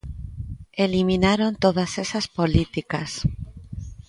[0.85, 3.11] Eliminaron todas esas políticas.